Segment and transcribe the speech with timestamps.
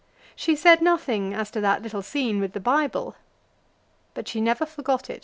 [0.35, 3.15] She said nothing as to that little scene with the Bible,
[4.15, 5.19] but she never forgot it.